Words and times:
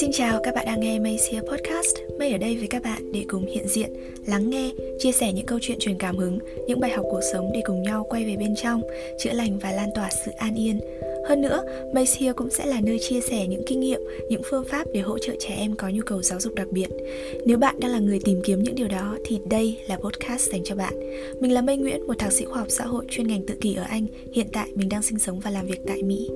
Xin 0.00 0.10
chào, 0.12 0.40
các 0.42 0.54
bạn 0.54 0.66
đang 0.66 0.80
nghe 0.80 0.98
Maysia 0.98 1.40
Podcast. 1.40 1.96
May 2.18 2.32
ở 2.32 2.38
đây 2.38 2.56
với 2.56 2.66
các 2.66 2.82
bạn 2.82 3.12
để 3.12 3.24
cùng 3.28 3.46
hiện 3.46 3.68
diện, 3.68 3.92
lắng 4.26 4.50
nghe, 4.50 4.70
chia 4.98 5.12
sẻ 5.12 5.32
những 5.32 5.46
câu 5.46 5.58
chuyện 5.62 5.78
truyền 5.78 5.98
cảm 5.98 6.16
hứng, 6.16 6.38
những 6.66 6.80
bài 6.80 6.90
học 6.90 7.06
cuộc 7.10 7.20
sống 7.32 7.50
để 7.54 7.62
cùng 7.64 7.82
nhau 7.82 8.06
quay 8.10 8.24
về 8.24 8.36
bên 8.36 8.54
trong, 8.56 8.82
chữa 9.18 9.32
lành 9.32 9.58
và 9.58 9.72
lan 9.72 9.88
tỏa 9.94 10.10
sự 10.24 10.30
an 10.30 10.54
yên. 10.54 10.80
Hơn 11.28 11.42
nữa, 11.42 11.62
Maysia 11.94 12.32
cũng 12.32 12.50
sẽ 12.50 12.66
là 12.66 12.80
nơi 12.80 12.98
chia 12.98 13.20
sẻ 13.20 13.46
những 13.46 13.62
kinh 13.66 13.80
nghiệm, 13.80 14.00
những 14.28 14.42
phương 14.44 14.64
pháp 14.64 14.86
để 14.92 15.00
hỗ 15.00 15.18
trợ 15.18 15.32
trẻ 15.38 15.54
em 15.58 15.76
có 15.76 15.88
nhu 15.88 16.02
cầu 16.06 16.22
giáo 16.22 16.40
dục 16.40 16.54
đặc 16.54 16.68
biệt. 16.70 16.88
Nếu 17.46 17.58
bạn 17.58 17.80
đang 17.80 17.90
là 17.90 17.98
người 17.98 18.20
tìm 18.24 18.40
kiếm 18.44 18.62
những 18.62 18.74
điều 18.74 18.88
đó 18.88 19.16
thì 19.24 19.40
đây 19.50 19.78
là 19.88 19.96
podcast 19.96 20.50
dành 20.50 20.64
cho 20.64 20.74
bạn. 20.74 20.94
Mình 21.40 21.52
là 21.52 21.62
Mây 21.62 21.76
Nguyễn, 21.76 22.06
một 22.06 22.18
thạc 22.18 22.32
sĩ 22.32 22.44
khoa 22.44 22.58
học 22.58 22.68
xã 22.70 22.84
hội 22.84 23.04
chuyên 23.08 23.26
ngành 23.26 23.46
tự 23.46 23.54
kỷ 23.60 23.74
ở 23.74 23.82
Anh. 23.82 24.06
Hiện 24.32 24.46
tại 24.52 24.68
mình 24.74 24.88
đang 24.88 25.02
sinh 25.02 25.18
sống 25.18 25.40
và 25.40 25.50
làm 25.50 25.66
việc 25.66 25.80
tại 25.86 26.02
Mỹ. 26.02 26.28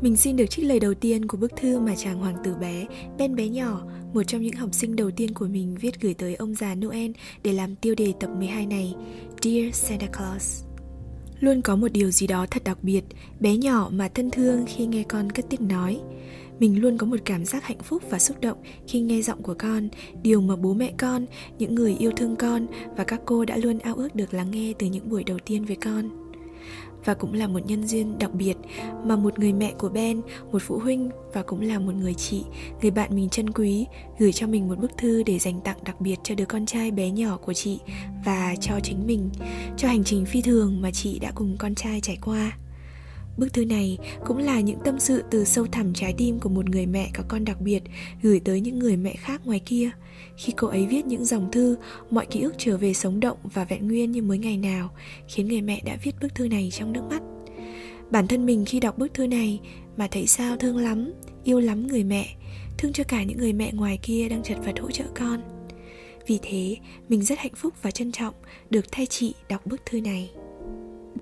Mình 0.00 0.16
xin 0.16 0.36
được 0.36 0.46
trích 0.46 0.64
lời 0.64 0.80
đầu 0.80 0.94
tiên 0.94 1.28
của 1.28 1.36
bức 1.36 1.56
thư 1.56 1.78
mà 1.78 1.94
chàng 1.96 2.18
hoàng 2.18 2.36
tử 2.44 2.54
bé, 2.54 2.86
Ben 3.18 3.36
bé 3.36 3.48
nhỏ, 3.48 3.82
một 4.14 4.22
trong 4.22 4.42
những 4.42 4.56
học 4.56 4.74
sinh 4.74 4.96
đầu 4.96 5.10
tiên 5.10 5.34
của 5.34 5.46
mình 5.46 5.76
viết 5.80 6.00
gửi 6.00 6.14
tới 6.14 6.34
ông 6.34 6.54
già 6.54 6.74
Noel 6.74 7.10
để 7.42 7.52
làm 7.52 7.76
tiêu 7.76 7.94
đề 7.94 8.12
tập 8.20 8.30
12 8.38 8.66
này, 8.66 8.94
Dear 9.42 9.74
Santa 9.74 10.06
Claus. 10.06 10.64
Luôn 11.40 11.62
có 11.62 11.76
một 11.76 11.92
điều 11.92 12.10
gì 12.10 12.26
đó 12.26 12.46
thật 12.50 12.64
đặc 12.64 12.78
biệt, 12.82 13.04
bé 13.40 13.56
nhỏ 13.56 13.88
mà 13.92 14.08
thân 14.08 14.30
thương 14.30 14.64
khi 14.66 14.86
nghe 14.86 15.02
con 15.02 15.30
cất 15.30 15.46
tiếng 15.50 15.68
nói. 15.68 16.00
Mình 16.58 16.80
luôn 16.80 16.98
có 16.98 17.06
một 17.06 17.18
cảm 17.24 17.44
giác 17.44 17.64
hạnh 17.64 17.82
phúc 17.82 18.02
và 18.10 18.18
xúc 18.18 18.40
động 18.40 18.58
khi 18.88 19.00
nghe 19.00 19.22
giọng 19.22 19.42
của 19.42 19.54
con, 19.58 19.88
điều 20.22 20.40
mà 20.40 20.56
bố 20.56 20.74
mẹ 20.74 20.92
con, 20.98 21.26
những 21.58 21.74
người 21.74 21.96
yêu 21.98 22.10
thương 22.16 22.36
con 22.36 22.66
và 22.96 23.04
các 23.04 23.20
cô 23.24 23.44
đã 23.44 23.56
luôn 23.56 23.78
ao 23.78 23.94
ước 23.94 24.14
được 24.14 24.34
lắng 24.34 24.50
nghe 24.50 24.72
từ 24.78 24.86
những 24.86 25.10
buổi 25.10 25.24
đầu 25.24 25.38
tiên 25.44 25.64
với 25.64 25.76
con 25.76 26.19
và 27.04 27.14
cũng 27.14 27.34
là 27.34 27.46
một 27.46 27.66
nhân 27.66 27.86
duyên 27.86 28.18
đặc 28.18 28.34
biệt 28.34 28.54
mà 29.04 29.16
một 29.16 29.38
người 29.38 29.52
mẹ 29.52 29.72
của 29.78 29.88
Ben, 29.88 30.20
một 30.52 30.62
phụ 30.62 30.78
huynh 30.78 31.10
và 31.32 31.42
cũng 31.42 31.60
là 31.60 31.78
một 31.78 31.94
người 31.94 32.14
chị, 32.14 32.44
người 32.82 32.90
bạn 32.90 33.16
mình 33.16 33.28
chân 33.28 33.50
quý 33.50 33.86
gửi 34.18 34.32
cho 34.32 34.46
mình 34.46 34.68
một 34.68 34.78
bức 34.78 34.96
thư 34.96 35.22
để 35.22 35.38
dành 35.38 35.60
tặng 35.60 35.78
đặc 35.84 36.00
biệt 36.00 36.16
cho 36.22 36.34
đứa 36.34 36.44
con 36.44 36.66
trai 36.66 36.90
bé 36.90 37.10
nhỏ 37.10 37.36
của 37.36 37.52
chị 37.52 37.78
và 38.24 38.54
cho 38.60 38.80
chính 38.82 39.06
mình, 39.06 39.30
cho 39.76 39.88
hành 39.88 40.04
trình 40.04 40.26
phi 40.26 40.42
thường 40.42 40.80
mà 40.80 40.90
chị 40.90 41.18
đã 41.18 41.32
cùng 41.34 41.56
con 41.58 41.74
trai 41.74 42.00
trải 42.00 42.18
qua. 42.22 42.52
Bức 43.40 43.52
thư 43.52 43.64
này 43.64 43.98
cũng 44.26 44.38
là 44.38 44.60
những 44.60 44.78
tâm 44.84 45.00
sự 45.00 45.22
từ 45.30 45.44
sâu 45.44 45.66
thẳm 45.66 45.94
trái 45.94 46.14
tim 46.18 46.38
của 46.38 46.48
một 46.48 46.70
người 46.70 46.86
mẹ 46.86 47.10
có 47.14 47.24
con 47.28 47.44
đặc 47.44 47.60
biệt 47.60 47.82
gửi 48.22 48.40
tới 48.40 48.60
những 48.60 48.78
người 48.78 48.96
mẹ 48.96 49.14
khác 49.16 49.40
ngoài 49.44 49.60
kia. 49.66 49.90
Khi 50.36 50.52
cô 50.56 50.68
ấy 50.68 50.86
viết 50.86 51.06
những 51.06 51.24
dòng 51.24 51.50
thư, 51.50 51.76
mọi 52.10 52.26
ký 52.26 52.40
ức 52.40 52.54
trở 52.58 52.76
về 52.76 52.94
sống 52.94 53.20
động 53.20 53.38
và 53.42 53.64
vẹn 53.64 53.88
nguyên 53.88 54.12
như 54.12 54.22
mới 54.22 54.38
ngày 54.38 54.56
nào, 54.56 54.90
khiến 55.28 55.48
người 55.48 55.60
mẹ 55.60 55.82
đã 55.84 55.96
viết 56.02 56.12
bức 56.20 56.34
thư 56.34 56.48
này 56.48 56.70
trong 56.72 56.92
nước 56.92 57.02
mắt. 57.10 57.22
Bản 58.10 58.26
thân 58.26 58.46
mình 58.46 58.64
khi 58.64 58.80
đọc 58.80 58.98
bức 58.98 59.14
thư 59.14 59.26
này 59.26 59.60
mà 59.96 60.08
thấy 60.10 60.26
sao 60.26 60.56
thương 60.56 60.76
lắm, 60.76 61.12
yêu 61.44 61.60
lắm 61.60 61.86
người 61.86 62.04
mẹ, 62.04 62.36
thương 62.78 62.92
cho 62.92 63.04
cả 63.04 63.22
những 63.22 63.38
người 63.38 63.52
mẹ 63.52 63.72
ngoài 63.72 63.98
kia 64.02 64.28
đang 64.28 64.42
chật 64.42 64.58
vật 64.64 64.80
hỗ 64.80 64.90
trợ 64.90 65.04
con. 65.14 65.40
Vì 66.26 66.38
thế, 66.42 66.76
mình 67.08 67.22
rất 67.22 67.38
hạnh 67.38 67.54
phúc 67.56 67.74
và 67.82 67.90
trân 67.90 68.12
trọng 68.12 68.34
được 68.70 68.84
thay 68.92 69.06
chị 69.06 69.34
đọc 69.48 69.66
bức 69.66 69.80
thư 69.86 70.00
này. 70.00 70.30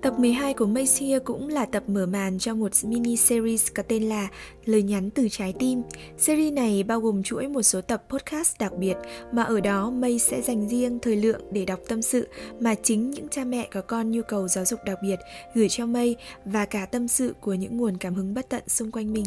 Tập 0.01 0.19
12 0.19 0.53
của 0.53 0.65
Macia 0.65 1.19
cũng 1.19 1.47
là 1.47 1.65
tập 1.65 1.83
mở 1.87 2.05
màn 2.05 2.39
cho 2.39 2.55
một 2.55 2.71
mini 2.83 3.15
series 3.15 3.67
có 3.75 3.83
tên 3.83 4.03
là 4.03 4.27
Lời 4.65 4.83
nhắn 4.83 5.09
từ 5.09 5.27
trái 5.31 5.53
tim. 5.59 5.81
Series 6.17 6.53
này 6.53 6.83
bao 6.83 6.99
gồm 6.99 7.23
chuỗi 7.23 7.47
một 7.47 7.61
số 7.61 7.81
tập 7.81 8.03
podcast 8.09 8.57
đặc 8.59 8.73
biệt, 8.77 8.95
mà 9.31 9.43
ở 9.43 9.59
đó 9.59 9.89
May 9.89 10.19
sẽ 10.19 10.41
dành 10.41 10.69
riêng 10.69 10.99
thời 11.01 11.15
lượng 11.15 11.41
để 11.51 11.65
đọc 11.65 11.79
tâm 11.87 12.01
sự, 12.01 12.27
mà 12.59 12.75
chính 12.83 13.11
những 13.11 13.27
cha 13.29 13.43
mẹ 13.43 13.67
có 13.71 13.81
con 13.81 14.11
nhu 14.11 14.21
cầu 14.27 14.47
giáo 14.47 14.65
dục 14.65 14.79
đặc 14.85 14.97
biệt 15.03 15.15
gửi 15.55 15.69
cho 15.69 15.85
May 15.85 16.15
và 16.45 16.65
cả 16.65 16.85
tâm 16.85 17.07
sự 17.07 17.33
của 17.41 17.53
những 17.53 17.77
nguồn 17.77 17.97
cảm 17.97 18.15
hứng 18.15 18.33
bất 18.33 18.49
tận 18.49 18.63
xung 18.67 18.91
quanh 18.91 19.13
mình. 19.13 19.25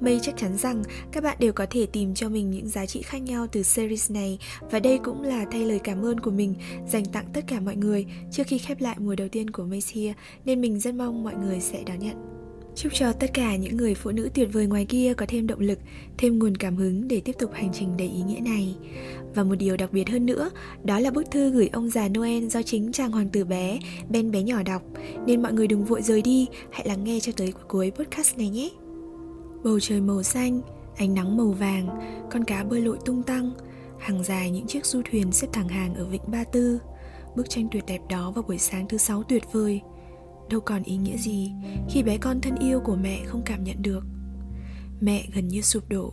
May 0.00 0.18
chắc 0.22 0.36
chắn 0.36 0.56
rằng 0.58 0.82
các 1.12 1.22
bạn 1.22 1.36
đều 1.40 1.52
có 1.52 1.66
thể 1.70 1.86
tìm 1.86 2.14
cho 2.14 2.28
mình 2.28 2.50
những 2.50 2.68
giá 2.68 2.86
trị 2.86 3.02
khác 3.02 3.18
nhau 3.18 3.46
từ 3.52 3.62
series 3.62 4.10
này, 4.10 4.38
và 4.70 4.80
đây 4.80 4.98
cũng 5.04 5.22
là 5.22 5.44
thay 5.50 5.64
lời 5.64 5.80
cảm 5.84 6.04
ơn 6.04 6.20
của 6.20 6.30
mình 6.30 6.54
dành 6.88 7.04
tặng 7.04 7.26
tất 7.32 7.44
cả 7.46 7.60
mọi 7.60 7.76
người 7.76 8.06
trước 8.30 8.42
khi 8.46 8.58
khép 8.58 8.80
lại 8.80 8.96
mùa 8.98 9.14
đầu 9.14 9.28
tiên 9.28 9.50
của 9.50 9.62
May 9.62 9.80
here 9.94 10.14
ờ, 10.16 10.22
nên 10.44 10.60
mình 10.60 10.80
rất 10.80 10.94
mong 10.94 11.24
mọi 11.24 11.34
người 11.34 11.60
sẽ 11.60 11.82
đón 11.86 11.98
nhận. 11.98 12.34
Chúc 12.74 12.92
cho 12.94 13.12
tất 13.12 13.30
cả 13.34 13.56
những 13.56 13.76
người 13.76 13.94
phụ 13.94 14.10
nữ 14.10 14.28
tuyệt 14.34 14.48
vời 14.52 14.66
ngoài 14.66 14.84
kia 14.84 15.14
có 15.16 15.26
thêm 15.28 15.46
động 15.46 15.60
lực, 15.60 15.78
thêm 16.18 16.38
nguồn 16.38 16.56
cảm 16.56 16.76
hứng 16.76 17.08
để 17.08 17.20
tiếp 17.20 17.32
tục 17.38 17.50
hành 17.52 17.70
trình 17.72 17.96
đầy 17.96 18.08
ý 18.08 18.22
nghĩa 18.22 18.40
này. 18.40 18.76
Và 19.34 19.44
một 19.44 19.54
điều 19.54 19.76
đặc 19.76 19.92
biệt 19.92 20.08
hơn 20.08 20.26
nữa, 20.26 20.50
đó 20.84 20.98
là 20.98 21.10
bức 21.10 21.30
thư 21.30 21.50
gửi 21.50 21.68
ông 21.72 21.90
già 21.90 22.08
Noel 22.08 22.46
do 22.46 22.62
chính 22.62 22.92
chàng 22.92 23.10
hoàng 23.10 23.28
tử 23.28 23.44
bé, 23.44 23.78
Ben 24.08 24.30
bé 24.30 24.42
nhỏ 24.42 24.62
đọc. 24.62 24.82
Nên 25.26 25.42
mọi 25.42 25.52
người 25.52 25.66
đừng 25.66 25.84
vội 25.84 26.02
rời 26.02 26.22
đi, 26.22 26.46
hãy 26.70 26.88
lắng 26.88 27.04
nghe 27.04 27.20
cho 27.20 27.32
tới 27.36 27.52
cuối 27.68 27.90
podcast 27.90 28.38
này 28.38 28.48
nhé. 28.48 28.70
Bầu 29.64 29.80
trời 29.80 30.00
màu 30.00 30.22
xanh, 30.22 30.60
ánh 30.96 31.14
nắng 31.14 31.36
màu 31.36 31.46
vàng, 31.46 31.88
con 32.30 32.44
cá 32.44 32.64
bơi 32.64 32.80
lội 32.80 32.96
tung 33.04 33.22
tăng, 33.22 33.50
hàng 33.98 34.24
dài 34.24 34.50
những 34.50 34.66
chiếc 34.66 34.86
du 34.86 35.02
thuyền 35.10 35.32
xếp 35.32 35.48
thẳng 35.52 35.68
hàng 35.68 35.94
ở 35.94 36.04
vịnh 36.04 36.22
Ba 36.26 36.44
Tư 36.44 36.78
Bức 37.36 37.50
tranh 37.50 37.68
tuyệt 37.70 37.84
đẹp 37.86 38.00
đó 38.08 38.30
vào 38.30 38.44
buổi 38.48 38.58
sáng 38.58 38.88
thứ 38.88 38.98
sáu 38.98 39.22
tuyệt 39.22 39.42
vời. 39.52 39.80
Đâu 40.50 40.60
còn 40.60 40.82
ý 40.82 40.96
nghĩa 40.96 41.16
gì 41.16 41.52
khi 41.90 42.02
bé 42.02 42.18
con 42.18 42.40
thân 42.40 42.54
yêu 42.60 42.80
của 42.80 42.96
mẹ 42.96 43.20
không 43.26 43.42
cảm 43.44 43.64
nhận 43.64 43.82
được. 43.82 44.04
Mẹ 45.00 45.24
gần 45.34 45.48
như 45.48 45.62
sụp 45.62 45.88
đổ. 45.88 46.12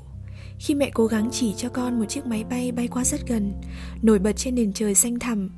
Khi 0.60 0.76
mẹ 0.76 0.92
cố 0.94 1.06
gắng 1.06 1.30
chỉ 1.32 1.54
cho 1.58 1.70
con 1.70 2.00
một 2.00 2.06
chiếc 2.06 2.26
máy 2.26 2.44
bay 2.44 2.72
bay 2.72 2.88
qua 2.88 3.04
rất 3.04 3.28
gần, 3.28 3.54
Nổi 4.02 4.20
bật 4.20 4.34
trên 4.34 4.56
nền 4.56 4.74
trời 4.74 4.96
xanh 4.96 5.20
thẳm. 5.20 5.50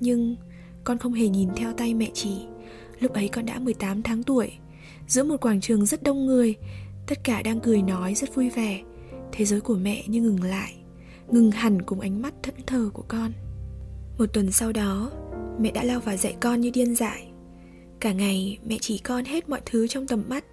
Nhưng 0.00 0.36
con 0.84 0.98
không 0.98 1.12
hề 1.12 1.28
nhìn 1.28 1.48
theo 1.56 1.72
tay 1.72 1.94
mẹ 1.94 2.10
chỉ. 2.14 2.46
Lúc 3.00 3.12
ấy 3.12 3.28
con 3.28 3.46
đã 3.46 3.58
18 3.58 4.02
tháng 4.02 4.22
tuổi, 4.22 4.52
Giữa 5.08 5.24
một 5.24 5.40
quảng 5.40 5.60
trường 5.60 5.86
rất 5.86 6.02
đông 6.02 6.26
người, 6.26 6.54
Tất 7.06 7.24
cả 7.24 7.42
đang 7.42 7.60
cười 7.60 7.82
nói 7.82 8.14
rất 8.14 8.34
vui 8.34 8.50
vẻ. 8.50 8.80
Thế 9.32 9.44
giới 9.44 9.60
của 9.60 9.76
mẹ 9.76 10.04
như 10.06 10.22
ngừng 10.22 10.42
lại, 10.42 10.74
Ngừng 11.28 11.50
hẳn 11.50 11.82
cùng 11.82 12.00
ánh 12.00 12.22
mắt 12.22 12.34
thẫn 12.42 12.54
thờ 12.66 12.90
của 12.94 13.04
con 13.08 13.32
một 14.18 14.26
tuần 14.32 14.52
sau 14.52 14.72
đó, 14.72 15.10
mẹ 15.58 15.70
đã 15.70 15.84
lao 15.84 16.00
vào 16.00 16.16
dạy 16.16 16.36
con 16.40 16.60
như 16.60 16.70
điên 16.70 16.94
dại. 16.94 17.28
Cả 18.00 18.12
ngày 18.12 18.58
mẹ 18.64 18.78
chỉ 18.80 18.98
con 18.98 19.24
hết 19.24 19.48
mọi 19.48 19.60
thứ 19.66 19.86
trong 19.86 20.06
tầm 20.06 20.24
mắt, 20.28 20.44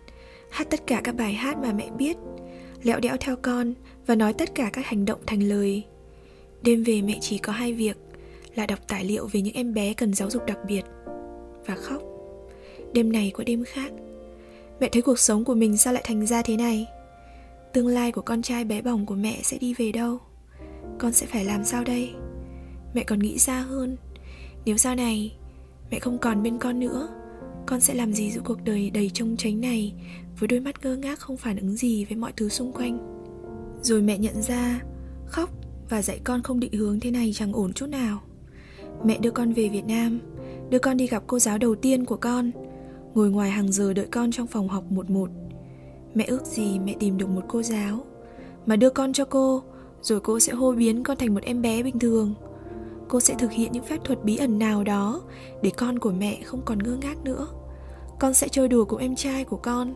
hát 0.49 0.67
tất 0.69 0.87
cả 0.87 1.01
các 1.03 1.15
bài 1.15 1.33
hát 1.33 1.57
mà 1.57 1.73
mẹ 1.73 1.89
biết, 1.97 2.17
lẹo 2.83 2.99
đẽo 2.99 3.17
theo 3.19 3.35
con 3.41 3.73
và 4.07 4.15
nói 4.15 4.33
tất 4.33 4.55
cả 4.55 4.69
các 4.73 4.85
hành 4.85 5.05
động 5.05 5.19
thành 5.27 5.43
lời. 5.43 5.83
Đêm 6.61 6.83
về 6.83 7.01
mẹ 7.01 7.17
chỉ 7.21 7.37
có 7.37 7.53
hai 7.53 7.73
việc 7.73 7.97
là 8.55 8.65
đọc 8.65 8.79
tài 8.87 9.05
liệu 9.05 9.27
về 9.27 9.41
những 9.41 9.53
em 9.53 9.73
bé 9.73 9.93
cần 9.93 10.13
giáo 10.13 10.29
dục 10.29 10.45
đặc 10.45 10.57
biệt 10.67 10.81
và 11.65 11.75
khóc. 11.75 12.01
Đêm 12.93 13.11
này 13.11 13.31
qua 13.35 13.43
đêm 13.43 13.63
khác, 13.63 13.91
mẹ 14.79 14.89
thấy 14.91 15.01
cuộc 15.01 15.19
sống 15.19 15.45
của 15.45 15.53
mình 15.53 15.77
sao 15.77 15.93
lại 15.93 16.03
thành 16.05 16.25
ra 16.25 16.41
thế 16.41 16.57
này? 16.57 16.87
Tương 17.73 17.87
lai 17.87 18.11
của 18.11 18.21
con 18.21 18.41
trai 18.41 18.65
bé 18.65 18.81
bỏng 18.81 19.05
của 19.05 19.15
mẹ 19.15 19.39
sẽ 19.43 19.57
đi 19.57 19.73
về 19.73 19.91
đâu? 19.91 20.17
Con 20.99 21.11
sẽ 21.11 21.25
phải 21.25 21.45
làm 21.45 21.65
sao 21.65 21.83
đây? 21.83 22.13
Mẹ 22.93 23.03
còn 23.03 23.19
nghĩ 23.19 23.37
xa 23.39 23.61
hơn. 23.61 23.97
Nếu 24.65 24.77
sau 24.77 24.95
này 24.95 25.35
mẹ 25.91 25.99
không 25.99 26.17
còn 26.17 26.43
bên 26.43 26.57
con 26.57 26.79
nữa, 26.79 27.09
con 27.65 27.81
sẽ 27.81 27.93
làm 27.93 28.13
gì 28.13 28.31
giữa 28.31 28.41
cuộc 28.43 28.63
đời 28.63 28.89
đầy 28.89 29.09
trông 29.13 29.37
tránh 29.37 29.61
này, 29.61 29.93
với 30.39 30.47
đôi 30.47 30.59
mắt 30.59 30.83
ngơ 30.83 30.95
ngác 30.95 31.19
không 31.19 31.37
phản 31.37 31.57
ứng 31.57 31.75
gì 31.75 32.05
với 32.05 32.17
mọi 32.17 32.31
thứ 32.37 32.49
xung 32.49 32.71
quanh? 32.71 32.97
Rồi 33.81 34.01
mẹ 34.01 34.17
nhận 34.17 34.41
ra 34.41 34.81
khóc 35.25 35.49
và 35.89 36.01
dạy 36.01 36.19
con 36.23 36.43
không 36.43 36.59
định 36.59 36.73
hướng 36.73 36.99
thế 36.99 37.11
này 37.11 37.31
chẳng 37.35 37.53
ổn 37.53 37.73
chút 37.73 37.87
nào. 37.87 38.21
Mẹ 39.03 39.17
đưa 39.17 39.31
con 39.31 39.53
về 39.53 39.69
việt 39.69 39.85
nam, 39.85 40.19
đưa 40.69 40.79
con 40.79 40.97
đi 40.97 41.07
gặp 41.07 41.23
cô 41.27 41.39
giáo 41.39 41.57
đầu 41.57 41.75
tiên 41.75 42.05
của 42.05 42.17
con, 42.17 42.51
ngồi 43.13 43.29
ngoài 43.29 43.51
hàng 43.51 43.71
giờ 43.71 43.93
đợi 43.93 44.07
con 44.11 44.31
trong 44.31 44.47
phòng 44.47 44.67
học 44.67 44.83
một 44.91 45.09
một. 45.09 45.29
Mẹ 46.15 46.25
ước 46.27 46.45
gì 46.45 46.79
mẹ 46.79 46.95
tìm 46.99 47.17
được 47.17 47.29
một 47.29 47.41
cô 47.47 47.61
giáo 47.61 48.05
mà 48.65 48.75
đưa 48.75 48.89
con 48.89 49.13
cho 49.13 49.25
cô, 49.25 49.63
rồi 50.01 50.19
cô 50.19 50.39
sẽ 50.39 50.53
hô 50.53 50.71
biến 50.71 51.03
con 51.03 51.17
thành 51.17 51.33
một 51.33 51.43
em 51.43 51.61
bé 51.61 51.83
bình 51.83 51.99
thường 51.99 52.33
cô 53.11 53.19
sẽ 53.19 53.35
thực 53.39 53.51
hiện 53.51 53.71
những 53.71 53.83
phép 53.83 53.97
thuật 54.03 54.23
bí 54.23 54.37
ẩn 54.37 54.59
nào 54.59 54.83
đó 54.83 55.21
để 55.61 55.71
con 55.77 55.99
của 55.99 56.11
mẹ 56.11 56.41
không 56.45 56.61
còn 56.65 56.79
ngơ 56.79 56.97
ngác 57.01 57.17
nữa. 57.23 57.47
Con 58.19 58.33
sẽ 58.33 58.47
chơi 58.47 58.67
đùa 58.67 58.85
cùng 58.85 58.99
em 58.99 59.15
trai 59.15 59.43
của 59.43 59.57
con. 59.57 59.95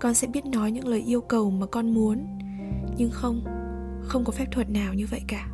Con 0.00 0.14
sẽ 0.14 0.26
biết 0.26 0.46
nói 0.46 0.70
những 0.70 0.88
lời 0.88 1.04
yêu 1.06 1.20
cầu 1.20 1.50
mà 1.50 1.66
con 1.66 1.94
muốn. 1.94 2.38
Nhưng 2.96 3.10
không 3.10 3.44
không 4.02 4.24
có 4.24 4.32
phép 4.32 4.46
thuật 4.52 4.70
nào 4.70 4.94
như 4.94 5.06
vậy 5.10 5.20
cả. 5.28 5.48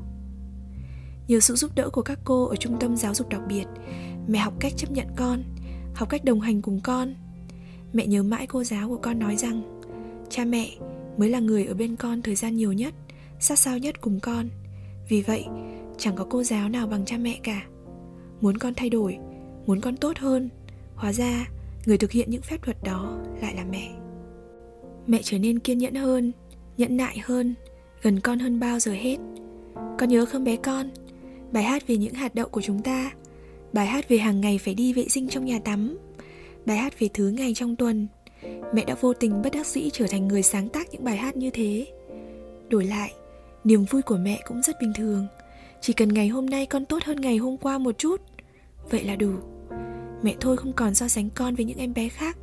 Nhờ 1.28 1.40
sự 1.40 1.54
giúp 1.54 1.70
đỡ 1.74 1.90
của 1.90 2.02
các 2.02 2.18
cô 2.24 2.44
ở 2.44 2.56
trung 2.56 2.76
tâm 2.80 2.96
giáo 2.96 3.14
dục 3.14 3.28
đặc 3.28 3.40
biệt, 3.48 3.64
mẹ 4.28 4.38
học 4.38 4.54
cách 4.60 4.72
chấp 4.76 4.90
nhận 4.90 5.06
con, 5.16 5.42
học 5.94 6.08
cách 6.08 6.24
đồng 6.24 6.40
hành 6.40 6.62
cùng 6.62 6.80
con. 6.80 7.14
Mẹ 7.92 8.06
nhớ 8.06 8.22
mãi 8.22 8.46
cô 8.46 8.64
giáo 8.64 8.88
của 8.88 8.98
con 9.02 9.18
nói 9.18 9.36
rằng, 9.36 9.80
cha 10.28 10.44
mẹ 10.44 10.70
mới 11.16 11.28
là 11.28 11.40
người 11.40 11.64
ở 11.64 11.74
bên 11.74 11.96
con 11.96 12.22
thời 12.22 12.34
gian 12.34 12.56
nhiều 12.56 12.72
nhất, 12.72 12.94
sát 13.40 13.58
sao 13.58 13.78
nhất 13.78 14.00
cùng 14.00 14.20
con. 14.20 14.48
Vì 15.08 15.22
vậy 15.22 15.44
chẳng 16.00 16.16
có 16.16 16.26
cô 16.30 16.42
giáo 16.42 16.68
nào 16.68 16.86
bằng 16.86 17.04
cha 17.04 17.16
mẹ 17.18 17.38
cả 17.42 17.62
muốn 18.40 18.58
con 18.58 18.74
thay 18.74 18.90
đổi 18.90 19.18
muốn 19.66 19.80
con 19.80 19.96
tốt 19.96 20.18
hơn 20.18 20.48
hóa 20.94 21.12
ra 21.12 21.46
người 21.86 21.98
thực 21.98 22.10
hiện 22.10 22.30
những 22.30 22.42
phép 22.42 22.62
thuật 22.62 22.76
đó 22.84 23.18
lại 23.42 23.54
là 23.54 23.64
mẹ 23.70 23.90
mẹ 25.06 25.20
trở 25.22 25.38
nên 25.38 25.58
kiên 25.58 25.78
nhẫn 25.78 25.94
hơn 25.94 26.32
nhẫn 26.76 26.96
nại 26.96 27.18
hơn 27.24 27.54
gần 28.02 28.20
con 28.20 28.38
hơn 28.38 28.60
bao 28.60 28.78
giờ 28.78 28.92
hết 28.92 29.16
con 29.98 30.08
nhớ 30.08 30.26
không 30.26 30.44
bé 30.44 30.56
con 30.56 30.90
bài 31.52 31.62
hát 31.62 31.86
về 31.86 31.96
những 31.96 32.14
hạt 32.14 32.34
đậu 32.34 32.48
của 32.48 32.62
chúng 32.62 32.82
ta 32.82 33.12
bài 33.72 33.86
hát 33.86 34.08
về 34.08 34.18
hàng 34.18 34.40
ngày 34.40 34.58
phải 34.58 34.74
đi 34.74 34.92
vệ 34.92 35.08
sinh 35.08 35.28
trong 35.28 35.44
nhà 35.44 35.58
tắm, 35.64 35.98
bài 36.66 36.76
hát 36.76 36.98
về 36.98 37.08
thứ 37.14 37.28
ngày 37.28 37.52
trong 37.54 37.76
tuần. 37.76 38.06
Mẹ 38.74 38.84
đã 38.84 38.94
vô 39.00 39.12
tình 39.14 39.42
bất 39.42 39.52
đắc 39.52 39.66
dĩ 39.66 39.90
trở 39.92 40.06
thành 40.06 40.28
người 40.28 40.42
sáng 40.42 40.68
tác 40.68 40.90
những 40.92 41.04
bài 41.04 41.16
hát 41.16 41.36
như 41.36 41.50
thế. 41.50 41.86
Đổi 42.68 42.84
lại, 42.84 43.12
niềm 43.64 43.84
vui 43.84 44.02
của 44.02 44.16
mẹ 44.16 44.40
cũng 44.46 44.62
rất 44.62 44.76
bình 44.80 44.92
thường. 44.96 45.26
Chỉ 45.80 45.92
cần 45.92 46.08
ngày 46.08 46.28
hôm 46.28 46.46
nay 46.46 46.66
con 46.66 46.84
tốt 46.84 47.02
hơn 47.04 47.20
ngày 47.20 47.36
hôm 47.36 47.56
qua 47.56 47.78
một 47.78 47.98
chút, 47.98 48.20
vậy 48.90 49.04
là 49.04 49.16
đủ. 49.16 49.32
Mẹ 50.22 50.34
thôi 50.40 50.56
không 50.56 50.72
còn 50.72 50.94
so 50.94 51.08
sánh 51.08 51.30
con 51.30 51.54
với 51.54 51.64
những 51.64 51.78
em 51.78 51.94
bé 51.94 52.08
khác. 52.08 52.38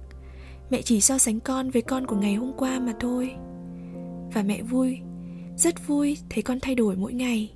Mẹ 0.70 0.82
chỉ 0.82 1.02
so 1.02 1.18
sánh 1.18 1.40
con 1.40 1.70
với 1.70 1.82
con 1.82 2.08
của 2.08 2.16
ngày 2.16 2.36
hôm 2.36 2.54
qua 2.58 2.80
mà 2.80 2.94
thôi. 3.00 3.36
Và 4.34 4.44
mẹ 4.44 4.62
vui, 4.62 5.00
rất 5.58 5.88
vui 5.88 6.18
thấy 6.30 6.44
con 6.44 6.60
thay 6.60 6.76
đổi 6.76 6.96
mỗi 6.96 7.14
ngày. 7.14 7.52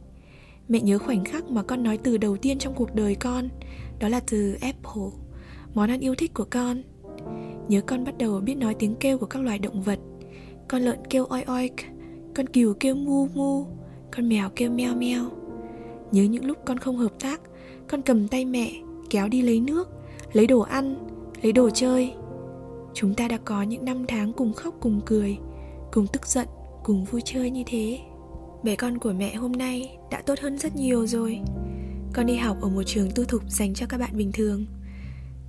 Mẹ 0.67 0.81
nhớ 0.81 0.97
khoảnh 0.97 1.23
khắc 1.23 1.49
mà 1.49 1.63
con 1.63 1.83
nói 1.83 1.97
từ 1.97 2.17
đầu 2.17 2.37
tiên 2.37 2.57
trong 2.59 2.73
cuộc 2.73 2.95
đời 2.95 3.15
con 3.15 3.49
Đó 3.99 4.07
là 4.07 4.19
từ 4.31 4.57
apple 4.61 5.09
Món 5.73 5.89
ăn 5.89 5.99
yêu 5.99 6.15
thích 6.15 6.33
của 6.33 6.45
con 6.49 6.81
Nhớ 7.67 7.81
con 7.81 8.03
bắt 8.03 8.17
đầu 8.17 8.39
biết 8.39 8.55
nói 8.55 8.75
tiếng 8.79 8.95
kêu 8.95 9.17
của 9.17 9.25
các 9.25 9.41
loài 9.41 9.59
động 9.59 9.81
vật 9.81 9.99
Con 10.67 10.81
lợn 10.81 10.99
kêu 11.09 11.25
oi 11.25 11.43
oi 11.43 11.69
Con 12.35 12.47
cừu 12.47 12.73
kêu 12.79 12.95
mu 12.95 13.27
mu 13.27 13.65
Con 14.11 14.29
mèo 14.29 14.49
kêu 14.55 14.71
meo 14.71 14.95
meo 14.95 15.40
Nhớ 16.11 16.23
những 16.23 16.45
lúc 16.45 16.57
con 16.65 16.77
không 16.77 16.97
hợp 16.97 17.11
tác 17.19 17.41
Con 17.87 18.01
cầm 18.01 18.27
tay 18.27 18.45
mẹ 18.45 18.71
Kéo 19.09 19.27
đi 19.27 19.41
lấy 19.41 19.59
nước 19.59 19.89
Lấy 20.33 20.47
đồ 20.47 20.59
ăn 20.59 20.95
Lấy 21.41 21.51
đồ 21.51 21.69
chơi. 21.69 22.13
Chúng 22.93 23.15
ta 23.15 23.27
đã 23.27 23.37
có 23.45 23.61
những 23.61 23.85
năm 23.85 24.05
tháng 24.07 24.33
cùng 24.33 24.53
khóc 24.53 24.75
cùng 24.79 25.01
cười 25.05 25.37
Cùng 25.91 26.07
tức 26.07 26.27
giận 26.27 26.47
Cùng 26.83 27.05
vui 27.05 27.21
chơi 27.25 27.49
như 27.49 27.63
thế. 27.65 27.99
Bé 28.63 28.75
con 28.75 28.97
của 28.97 29.13
mẹ 29.13 29.35
hôm 29.35 29.51
nay 29.51 29.97
đã 30.11 30.21
tốt 30.21 30.39
hơn 30.39 30.57
rất 30.57 30.75
nhiều 30.75 31.07
rồi. 31.07 31.39
Con 32.13 32.25
đi 32.25 32.35
học 32.35 32.57
ở 32.61 32.69
một 32.69 32.83
trường 32.83 33.11
tư 33.11 33.25
thục 33.25 33.41
dành 33.49 33.73
cho 33.73 33.85
các 33.89 33.97
bạn 33.97 34.09
bình 34.13 34.31
thường. 34.31 34.65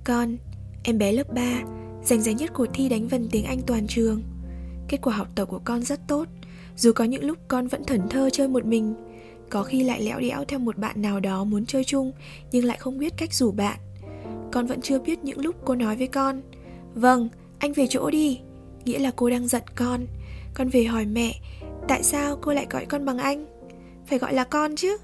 Con, 0.03 0.37
em 0.83 0.97
bé 0.97 1.11
lớp 1.11 1.33
3 1.33 1.61
Giành 2.03 2.21
giải 2.21 2.33
nhất 2.33 2.51
cuộc 2.53 2.65
thi 2.73 2.89
đánh 2.89 3.07
vần 3.07 3.27
tiếng 3.31 3.45
Anh 3.45 3.61
toàn 3.67 3.87
trường. 3.87 4.21
Kết 4.87 5.01
quả 5.01 5.15
học 5.15 5.27
tập 5.35 5.45
của 5.45 5.59
con 5.65 5.81
rất 5.81 6.07
tốt 6.07 6.27
Dù 6.77 6.91
có 6.95 7.03
những 7.03 7.23
lúc 7.23 7.37
con 7.47 7.67
vẫn 7.67 7.83
thẩn 7.83 8.01
thơ 8.09 8.29
chơi 8.29 8.47
một 8.47 8.65
mình 8.65 8.95
có 9.53 9.63
khi 9.63 9.83
lại 9.83 10.01
lẽo 10.01 10.19
đẽo 10.19 10.45
theo 10.45 10.59
một 10.59 10.77
bạn 10.77 11.01
nào 11.01 11.19
đó 11.19 11.43
muốn 11.43 11.65
chơi 11.65 11.83
chung 11.83 12.11
Nhưng 12.51 12.65
lại 12.65 12.77
không 12.77 12.97
biết 12.97 13.13
cách 13.17 13.33
rủ 13.33 13.51
bạn. 13.51 13.79
Con 14.51 14.65
vẫn 14.65 14.81
chưa 14.81 14.99
biết 14.99 15.23
những 15.23 15.39
lúc 15.39 15.55
cô 15.65 15.75
nói 15.75 15.95
với 15.95 16.07
con 16.07 16.41
Vâng, 16.95 17.29
anh 17.59 17.73
về 17.73 17.87
chỗ 17.89 18.09
đi. 18.09 18.39
Nghĩa 18.85 18.99
là 18.99 19.11
cô 19.15 19.29
đang 19.29 19.47
giận 19.47 19.63
con. 19.75 20.05
Con 20.53 20.69
về 20.69 20.83
hỏi 20.83 21.05
mẹ 21.05 21.33
Tại 21.87 22.03
sao 22.03 22.37
cô 22.41 22.53
lại 22.53 22.67
gọi 22.69 22.85
con 22.85 23.05
bằng 23.05 23.17
anh? 23.17 23.45
Phải 24.05 24.19
gọi 24.19 24.33
là 24.33 24.43
con 24.43 24.75
chứ. 24.75 24.97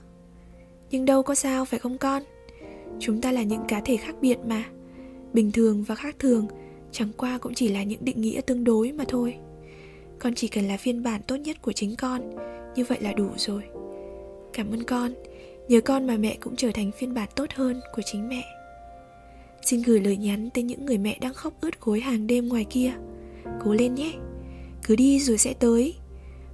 Nhưng 0.90 1.06
đâu 1.06 1.24
có 1.24 1.36
sao 1.36 1.66
phải 1.66 1.80
không 1.80 1.98
con? 1.98 2.24
Chúng 3.00 3.22
ta 3.22 3.32
là 3.32 3.44
những 3.44 3.62
cá 3.68 3.82
thể 3.86 3.98
khác 3.98 4.16
biệt 4.22 4.38
mà. 4.48 4.64
Bình 5.34 5.52
thường 5.52 5.84
và 5.84 5.96
khác 5.96 6.16
thường 6.20 6.48
Chẳng 6.92 7.10
qua 7.18 7.38
cũng 7.38 7.54
chỉ 7.54 7.68
là 7.68 7.84
những 7.84 8.06
định 8.06 8.22
nghĩa 8.22 8.42
tương 8.42 8.64
đối 8.64 8.92
mà 8.92 9.04
thôi. 9.08 9.36
Con 10.20 10.36
chỉ 10.36 10.48
cần 10.48 10.68
là 10.68 10.78
phiên 10.78 11.04
bản 11.04 11.22
tốt 11.28 11.36
nhất 11.36 11.62
của 11.62 11.72
chính 11.72 11.96
con 11.96 12.22
Như 12.76 12.84
vậy 12.84 12.98
là 13.02 13.14
đủ 13.14 13.28
rồi. 13.38 13.64
Cảm 14.60 14.72
ơn 14.72 14.84
con. 14.84 15.14
Nhờ 15.68 15.82
con 15.82 16.08
mà 16.08 16.18
mẹ 16.18 16.38
cũng 16.40 16.56
trở 16.56 16.72
thành 16.74 16.92
phiên 16.92 17.14
bản 17.14 17.30
tốt 17.36 17.46
hơn 17.56 17.82
của 17.96 18.02
chính 18.06 18.30
mẹ. 18.30 18.44
Xin 19.62 19.82
gửi 19.82 20.02
lời 20.02 20.18
nhắn 20.18 20.50
tới 20.50 20.64
những 20.64 20.86
người 20.86 20.98
mẹ 20.98 21.18
đang 21.22 21.34
khóc 21.34 21.54
ướt 21.62 21.82
gối 21.82 22.00
hàng 22.00 22.28
đêm 22.28 22.48
ngoài 22.48 22.66
kia. 22.70 22.92
Cố 23.64 23.74
lên 23.74 23.96
nhé. 23.96 24.14
Cứ 24.84 24.96
đi 24.96 25.20
rồi 25.20 25.38
sẽ 25.38 25.54
tới. 25.54 25.96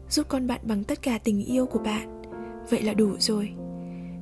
Giúp 0.09 0.25
con 0.29 0.47
bạn 0.47 0.61
bằng 0.63 0.83
tất 0.83 1.01
cả 1.01 1.17
tình 1.17 1.45
yêu 1.45 1.65
của 1.65 1.79
bạn. 1.79 2.21
Vậy 2.69 2.81
là 2.81 2.93
đủ 2.93 3.15
rồi. 3.19 3.51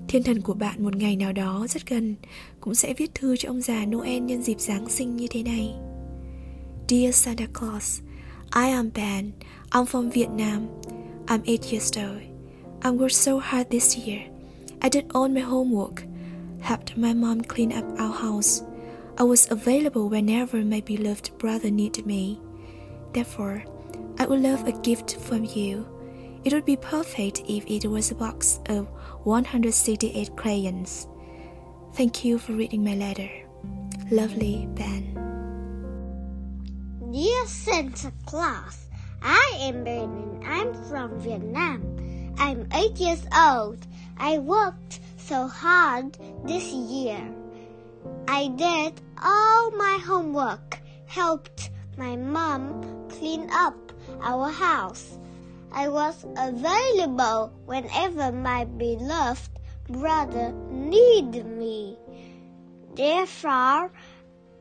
Thiên 0.08 0.24
thần 0.24 0.42
của 0.42 0.54
bạn 0.54 0.84
một 0.84 0.96
ngày 0.96 1.16
nào 1.16 1.34
đó 1.34 1.68
rất 1.70 1.90
gần 1.90 2.16
cũng 2.60 2.76
sẽ 2.76 2.94
viết 2.94 3.16
thư 3.16 3.38
cho 3.38 3.50
ông 3.50 3.62
già 3.62 3.86
noel 3.86 4.20
nhân 4.20 4.42
dịp 4.42 4.60
giáng 4.60 4.90
sinh 4.90 5.16
như 5.16 5.28
thế 5.30 5.44
này. 5.44 5.76
Dear 6.90 7.16
santa 7.16 7.46
claus, 7.60 8.02
i 8.56 8.72
am 8.72 8.90
ben. 8.96 9.32
I'm 9.72 9.86
from 9.86 10.10
vietnam. 10.10 10.68
I'm 11.28 11.40
eight 11.46 11.72
years 11.72 11.92
old. 11.98 12.33
I 12.84 12.90
worked 12.90 13.14
so 13.14 13.40
hard 13.40 13.70
this 13.70 13.96
year 13.98 14.26
i 14.82 14.90
did 14.90 15.10
all 15.14 15.30
my 15.30 15.40
homework 15.42 16.04
helped 16.62 16.96
my 16.98 17.14
mom 17.14 17.42
clean 17.42 17.72
up 17.74 17.86
our 18.00 18.14
house 18.14 18.64
i 19.18 19.24
was 19.24 19.50
available 19.52 20.10
whenever 20.10 20.64
my 20.64 20.82
beloved 20.82 21.38
brother 21.38 21.72
needed 21.72 22.06
me 22.06 22.40
therefore 23.14 23.64
I 24.20 24.26
would 24.26 24.42
love 24.42 24.68
a 24.68 24.72
gift 24.72 25.18
from 25.18 25.44
you. 25.44 25.88
It 26.44 26.54
would 26.54 26.66
be 26.66 26.78
perfect 26.78 27.42
if 27.48 27.66
it 27.68 27.88
was 27.88 28.12
a 28.12 28.16
box 28.16 28.60
of 28.68 28.88
168 29.24 30.36
crayons. 30.36 31.08
Thank 31.94 32.24
you 32.24 32.38
for 32.38 32.54
reading 32.54 32.84
my 32.84 32.96
letter. 32.96 33.30
Lovely 34.12 34.68
Ben. 34.74 35.18
Dear 37.12 37.46
Santa 37.48 38.12
Claus, 38.26 38.88
I 39.22 39.52
am 39.60 39.84
Ben 39.84 40.04
and 40.04 40.46
I'm 40.46 40.74
from 40.86 41.20
Vietnam. 41.20 42.03
I'm 42.38 42.68
eight 42.74 42.98
years 42.98 43.26
old. 43.36 43.86
I 44.18 44.40
worked 44.40 45.00
so 45.18 45.48
hard 45.48 46.18
this 46.46 46.72
year. 46.72 47.22
I 48.28 48.48
did 48.48 49.02
all 49.22 49.72
my 49.72 50.00
homework, 50.06 50.80
helped 51.06 51.70
my 51.98 52.16
mom 52.16 53.08
clean 53.10 53.50
up 53.52 53.92
our 54.22 54.50
house. 54.50 55.18
I 55.72 55.90
was 55.90 56.26
available 56.38 57.52
whenever 57.66 58.32
my 58.32 58.66
beloved 58.66 59.50
brother 59.90 60.52
needed 60.70 61.46
me. 61.46 61.98
Therefore, 62.96 63.92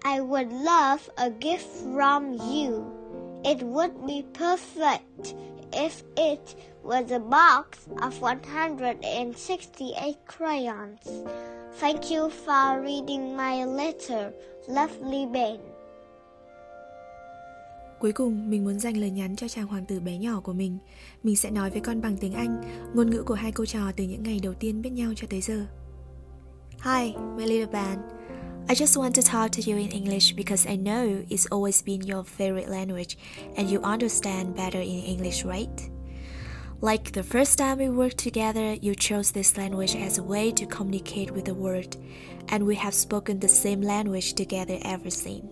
I 0.04 0.20
would 0.20 0.52
love 0.52 1.08
a 1.18 1.30
gift 1.30 1.68
from 1.94 2.32
you. 2.32 2.86
It 3.44 3.62
would 3.62 4.06
be 4.06 4.24
perfect 4.32 5.34
if 5.72 6.02
it 6.16 6.56
was 6.84 7.10
a 7.10 7.18
box 7.18 7.88
of 8.00 8.20
168 8.20 10.16
crayons. 10.26 11.24
Thank 11.80 12.10
you 12.10 12.30
for 12.46 12.80
reading 12.82 13.36
my 13.36 13.64
letter, 13.64 14.32
lovely 14.68 15.26
Ben. 15.32 15.60
Cuối 18.00 18.12
cùng, 18.12 18.50
mình 18.50 18.64
muốn 18.64 18.78
dành 18.78 18.96
lời 18.96 19.10
nhắn 19.10 19.36
cho 19.36 19.48
chàng 19.48 19.66
hoàng 19.66 19.86
tử 19.86 20.00
bé 20.00 20.18
nhỏ 20.18 20.40
của 20.40 20.52
mình. 20.52 20.78
Mình 21.22 21.36
sẽ 21.36 21.50
nói 21.50 21.70
với 21.70 21.80
con 21.80 22.00
bằng 22.00 22.16
tiếng 22.20 22.32
Anh, 22.32 22.62
ngôn 22.94 23.10
ngữ 23.10 23.22
của 23.22 23.34
hai 23.34 23.52
cô 23.52 23.66
trò 23.66 23.80
từ 23.96 24.04
những 24.04 24.22
ngày 24.22 24.40
đầu 24.42 24.54
tiên 24.54 24.82
biết 24.82 24.90
nhau 24.90 25.12
cho 25.16 25.26
tới 25.30 25.40
giờ. 25.40 25.66
Hi, 26.84 27.14
my 27.36 27.46
little 27.46 27.72
band. 27.72 27.98
I 28.68 28.74
just 28.74 28.96
want 28.96 29.14
to 29.16 29.22
talk 29.22 29.50
to 29.52 29.60
you 29.60 29.76
in 29.76 29.90
English 29.90 30.32
because 30.32 30.66
I 30.66 30.76
know 30.76 31.24
it's 31.28 31.46
always 31.46 31.82
been 31.82 32.02
your 32.02 32.24
favorite 32.24 32.70
language 32.70 33.18
and 33.56 33.68
you 33.68 33.82
understand 33.82 34.56
better 34.56 34.80
in 34.80 34.86
English, 34.86 35.44
right? 35.44 35.90
Like 36.80 37.12
the 37.12 37.22
first 37.22 37.58
time 37.58 37.78
we 37.78 37.88
worked 37.90 38.18
together, 38.18 38.74
you 38.74 38.94
chose 38.94 39.30
this 39.30 39.56
language 39.56 39.94
as 39.94 40.18
a 40.18 40.22
way 40.22 40.52
to 40.52 40.66
communicate 40.66 41.30
with 41.30 41.44
the 41.44 41.54
world, 41.54 41.96
and 42.48 42.66
we 42.66 42.74
have 42.76 42.94
spoken 42.94 43.38
the 43.38 43.48
same 43.48 43.82
language 43.82 44.34
together 44.34 44.78
ever 44.82 45.10
since. 45.10 45.44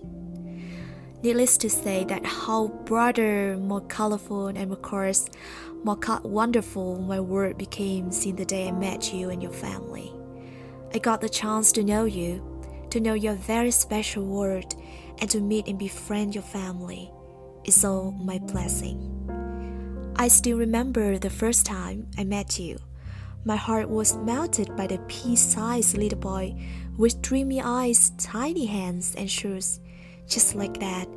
Needless 1.22 1.56
to 1.58 1.70
say 1.70 2.04
that 2.04 2.24
how 2.24 2.68
broader, 2.84 3.56
more 3.58 3.82
colorful, 3.82 4.48
and 4.48 4.72
of 4.72 4.82
course, 4.82 5.28
more 5.84 5.98
wonderful 6.24 6.98
my 6.98 7.20
world 7.20 7.58
became 7.58 8.10
since 8.10 8.38
the 8.38 8.44
day 8.44 8.68
I 8.68 8.72
met 8.72 9.12
you 9.12 9.30
and 9.30 9.42
your 9.42 9.52
family. 9.52 10.12
I 10.92 10.98
got 10.98 11.20
the 11.20 11.28
chance 11.28 11.70
to 11.72 11.84
know 11.84 12.06
you, 12.06 12.42
to 12.90 13.00
know 13.00 13.14
your 13.14 13.34
very 13.34 13.70
special 13.70 14.24
world, 14.24 14.74
and 15.20 15.30
to 15.30 15.40
meet 15.40 15.68
and 15.68 15.78
befriend 15.78 16.34
your 16.34 16.44
family. 16.44 17.10
is 17.64 17.84
all 17.84 18.10
my 18.12 18.38
blessing. 18.38 18.96
I 20.16 20.28
still 20.28 20.56
remember 20.58 21.18
the 21.18 21.28
first 21.28 21.66
time 21.66 22.08
I 22.16 22.24
met 22.24 22.58
you. 22.58 22.78
My 23.44 23.56
heart 23.56 23.88
was 23.88 24.16
melted 24.16 24.74
by 24.76 24.86
the 24.86 24.98
pea-sized 25.08 25.96
little 25.96 26.18
boy 26.18 26.54
with 26.96 27.20
dreamy 27.20 27.60
eyes, 27.60 28.12
tiny 28.18 28.66
hands, 28.66 29.14
and 29.14 29.30
shoes 29.30 29.80
just 30.30 30.54
like 30.54 30.78
that, 30.78 31.08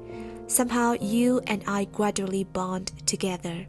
somehow 0.47 0.93
you 0.99 1.39
and 1.47 1.63
I 1.67 1.85
gradually 1.85 2.43
bond 2.43 2.91
together. 3.05 3.67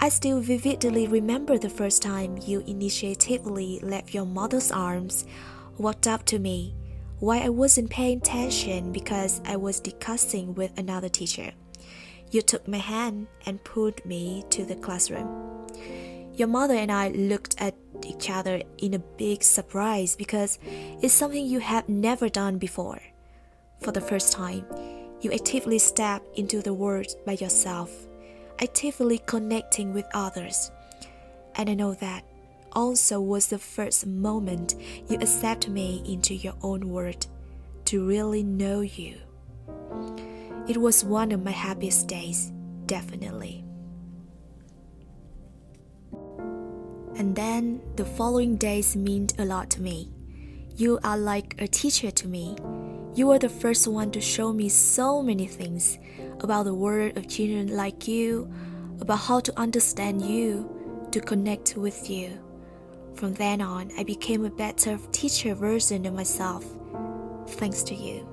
I 0.00 0.08
still 0.08 0.40
vividly 0.40 1.06
remember 1.06 1.58
the 1.58 1.70
first 1.70 2.02
time 2.02 2.38
you 2.44 2.60
initiatively 2.66 3.78
left 3.82 4.14
your 4.14 4.26
mother's 4.26 4.72
arms, 4.72 5.26
walked 5.78 6.08
up 6.08 6.24
to 6.26 6.38
me, 6.38 6.74
while 7.22 7.40
I 7.40 7.50
wasn't 7.50 7.88
paying 7.88 8.18
attention 8.18 8.90
because 8.90 9.40
I 9.44 9.54
was 9.54 9.78
discussing 9.78 10.56
with 10.56 10.76
another 10.76 11.08
teacher. 11.08 11.52
You 12.32 12.42
took 12.42 12.66
my 12.66 12.78
hand 12.78 13.28
and 13.46 13.62
pulled 13.62 14.04
me 14.04 14.44
to 14.50 14.64
the 14.64 14.74
classroom. 14.74 15.68
Your 16.34 16.48
mother 16.48 16.74
and 16.74 16.90
I 16.90 17.10
looked 17.10 17.54
at 17.62 17.76
each 18.04 18.28
other 18.28 18.60
in 18.78 18.94
a 18.94 18.98
big 18.98 19.44
surprise 19.44 20.16
because 20.16 20.58
it's 21.00 21.14
something 21.14 21.46
you 21.46 21.60
have 21.60 21.88
never 21.88 22.28
done 22.28 22.58
before. 22.58 23.00
For 23.82 23.92
the 23.92 24.00
first 24.00 24.32
time, 24.32 24.66
you 25.20 25.30
actively 25.30 25.78
step 25.78 26.24
into 26.34 26.60
the 26.60 26.74
world 26.74 27.06
by 27.24 27.34
yourself, 27.34 28.08
actively 28.60 29.18
connecting 29.26 29.92
with 29.92 30.06
others. 30.12 30.72
And 31.54 31.70
I 31.70 31.74
know 31.74 31.94
that 31.94 32.24
also 32.72 33.20
was 33.20 33.46
the 33.48 33.58
first 33.58 34.06
moment 34.06 34.74
you 35.08 35.16
accepted 35.16 35.70
me 35.70 36.02
into 36.06 36.34
your 36.34 36.54
own 36.62 36.88
world 36.88 37.26
to 37.86 38.06
really 38.06 38.42
know 38.42 38.80
you. 38.80 39.16
It 40.68 40.76
was 40.76 41.04
one 41.04 41.32
of 41.32 41.44
my 41.44 41.50
happiest 41.50 42.08
days, 42.08 42.52
definitely. 42.86 43.64
And 47.16 47.36
then 47.36 47.82
the 47.96 48.04
following 48.04 48.56
days 48.56 48.96
meant 48.96 49.38
a 49.38 49.44
lot 49.44 49.70
to 49.70 49.82
me. 49.82 50.10
You 50.76 50.98
are 51.04 51.18
like 51.18 51.54
a 51.60 51.68
teacher 51.68 52.10
to 52.10 52.28
me. 52.28 52.56
You 53.14 53.26
were 53.26 53.38
the 53.38 53.48
first 53.48 53.86
one 53.86 54.10
to 54.12 54.20
show 54.20 54.52
me 54.52 54.68
so 54.68 55.22
many 55.22 55.46
things 55.46 55.98
about 56.40 56.64
the 56.64 56.74
world 56.74 57.16
of 57.18 57.28
children 57.28 57.76
like 57.76 58.08
you, 58.08 58.50
about 59.00 59.18
how 59.18 59.40
to 59.40 59.60
understand 59.60 60.22
you, 60.22 60.68
to 61.10 61.20
connect 61.20 61.76
with 61.76 62.08
you. 62.08 62.38
From 63.14 63.34
then 63.34 63.60
on, 63.60 63.92
I 63.96 64.02
became 64.02 64.44
a 64.44 64.50
better 64.50 64.98
teacher 65.12 65.54
version 65.54 66.06
of 66.06 66.14
myself, 66.14 66.64
thanks 67.46 67.82
to 67.84 67.94
you. 67.94 68.28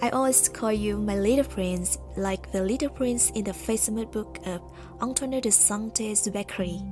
I 0.00 0.10
always 0.10 0.48
call 0.48 0.72
you 0.72 0.96
my 0.96 1.16
little 1.16 1.44
prince, 1.44 1.98
like 2.16 2.52
the 2.52 2.62
little 2.62 2.88
prince 2.88 3.30
in 3.30 3.44
the 3.44 3.52
Facebook 3.52 4.12
book 4.12 4.38
of 4.46 4.62
Antonio 5.02 5.40
de 5.40 5.50
Saint-Exupéry. 5.50 6.82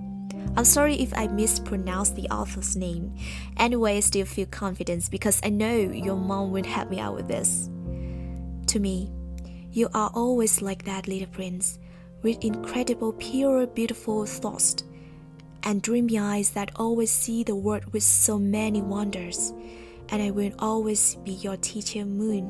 I'm 0.56 0.64
sorry 0.64 0.94
if 0.96 1.12
I 1.16 1.26
mispronounced 1.26 2.16
the 2.16 2.28
author's 2.30 2.76
name. 2.76 3.14
Anyway, 3.58 3.96
I 3.96 4.00
still 4.00 4.26
feel 4.26 4.46
confident 4.46 5.10
because 5.10 5.40
I 5.44 5.50
know 5.50 5.76
your 5.76 6.16
mom 6.16 6.50
will 6.50 6.64
help 6.64 6.90
me 6.90 6.98
out 6.98 7.14
with 7.14 7.28
this. 7.28 7.68
To 8.68 8.80
me, 8.80 9.12
you 9.70 9.88
are 9.94 10.10
always 10.14 10.62
like 10.62 10.84
that 10.84 11.08
little 11.08 11.28
prince, 11.28 11.78
with 12.22 12.42
incredible, 12.42 13.12
pure, 13.12 13.66
beautiful 13.66 14.24
thoughts 14.24 14.82
and 15.66 15.82
dreamy 15.82 16.16
eyes 16.16 16.50
that 16.50 16.70
always 16.76 17.10
see 17.10 17.42
the 17.42 17.56
world 17.56 17.84
with 17.92 18.04
so 18.04 18.38
many 18.38 18.80
wonders. 18.80 19.52
And 20.08 20.22
I 20.22 20.30
will 20.30 20.52
always 20.60 21.16
be 21.16 21.32
your 21.32 21.56
teacher, 21.56 22.04
Moon. 22.04 22.46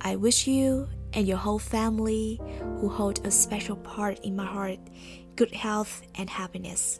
I 0.00 0.16
wish 0.16 0.48
you 0.48 0.88
and 1.14 1.28
your 1.28 1.36
whole 1.38 1.60
family, 1.60 2.40
who 2.80 2.88
hold 2.88 3.24
a 3.24 3.30
special 3.30 3.76
part 3.76 4.18
in 4.24 4.34
my 4.34 4.44
heart, 4.44 4.80
good 5.36 5.52
health 5.52 6.02
and 6.16 6.28
happiness. 6.28 6.98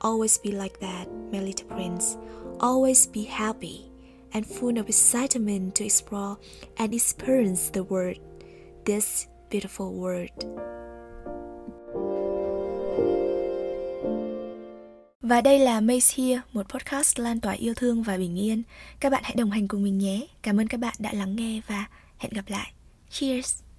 Always 0.00 0.38
be 0.38 0.52
like 0.52 0.80
that, 0.80 1.12
my 1.30 1.40
little 1.40 1.68
prince. 1.68 2.16
Always 2.58 3.06
be 3.06 3.24
happy 3.24 3.92
and 4.32 4.46
full 4.46 4.78
of 4.78 4.88
excitement 4.88 5.74
to 5.74 5.84
explore 5.84 6.38
and 6.78 6.94
experience 6.94 7.68
the 7.68 7.84
world, 7.84 8.18
this 8.86 9.28
beautiful 9.50 9.92
world. 9.92 10.71
Và 15.22 15.40
đây 15.40 15.58
là 15.58 15.80
Mace 15.80 16.14
Here, 16.16 16.40
một 16.52 16.68
podcast 16.68 17.18
lan 17.18 17.40
tỏa 17.40 17.52
yêu 17.52 17.74
thương 17.74 18.02
và 18.02 18.16
bình 18.16 18.38
yên. 18.38 18.62
Các 19.00 19.12
bạn 19.12 19.22
hãy 19.24 19.34
đồng 19.36 19.50
hành 19.50 19.68
cùng 19.68 19.82
mình 19.82 19.98
nhé. 19.98 20.26
Cảm 20.42 20.60
ơn 20.60 20.66
các 20.68 20.80
bạn 20.80 20.94
đã 20.98 21.12
lắng 21.12 21.36
nghe 21.36 21.60
và 21.66 21.84
hẹn 22.18 22.32
gặp 22.32 22.44
lại. 22.48 22.72
Cheers! 23.10 23.71